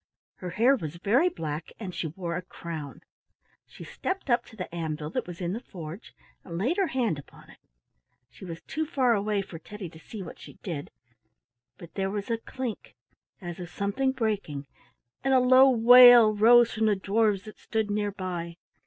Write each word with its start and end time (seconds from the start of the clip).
Her 0.37 0.49
hair 0.49 0.75
was 0.75 0.95
very 0.95 1.29
black, 1.29 1.71
and 1.79 1.93
she 1.93 2.07
wore 2.07 2.35
a 2.35 2.41
crown. 2.41 3.01
She 3.67 3.83
stepped 3.83 4.31
up 4.31 4.43
to 4.45 4.55
the 4.55 4.73
anvil 4.73 5.11
that 5.11 5.27
was 5.27 5.39
in 5.39 5.53
the 5.53 5.59
forge 5.59 6.15
and 6.43 6.57
laid 6.57 6.77
her 6.77 6.87
hand 6.87 7.19
upon 7.19 7.51
it. 7.51 7.59
She 8.27 8.43
was 8.43 8.63
too 8.63 8.87
far 8.87 9.13
away 9.13 9.43
for 9.43 9.59
Teddy 9.59 9.89
to 9.89 9.99
see 9.99 10.23
what 10.23 10.39
she 10.39 10.53
did, 10.63 10.89
but 11.77 11.93
there 11.93 12.09
was 12.09 12.31
a 12.31 12.39
clink 12.39 12.95
as 13.41 13.59
of 13.59 13.69
something 13.69 14.11
breaking, 14.11 14.65
and 15.23 15.35
a 15.35 15.39
low 15.39 15.69
wail 15.69 16.35
arose 16.35 16.73
from 16.73 16.87
the 16.87 16.95
dwarfs 16.95 17.43
that 17.43 17.59
stood 17.59 17.91
near 17.91 18.11
by. 18.11 18.57